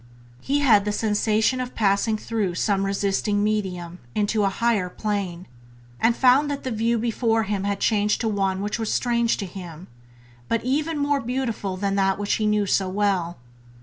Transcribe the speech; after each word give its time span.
He 0.41 0.61
had 0.61 0.83
the 0.85 0.91
sensation 0.91 1.61
of 1.61 1.75
passing 1.75 2.17
through 2.17 2.55
some 2.55 2.87
resisting 2.87 3.43
medium 3.43 3.99
into 4.15 4.43
a 4.43 4.49
higher 4.49 4.89
plane, 4.89 5.45
and 5.99 6.15
found 6.15 6.49
that 6.49 6.63
the 6.63 6.71
view 6.71 6.97
before 6.97 7.43
him 7.43 7.65
had 7.65 7.79
changed 7.79 8.19
to 8.21 8.27
one 8.27 8.61
which 8.61 8.79
was 8.79 8.91
strange 8.91 9.37
to 9.37 9.45
him, 9.45 9.87
but 10.47 10.63
even 10.65 10.97
more 10.97 11.21
beautiful 11.21 11.77
than 11.77 11.93
that 11.97 12.17
which 12.17 12.33
he 12.41 12.47
knew 12.47 12.65
so 12.65 12.89
well. 12.89 13.37